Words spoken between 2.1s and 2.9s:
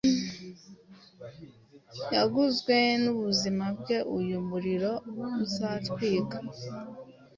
Yaguzwe